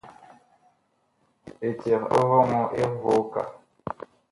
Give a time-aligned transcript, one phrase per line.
[1.67, 3.49] Eceg ɛ vɔŋɔ ɛg voo kaa.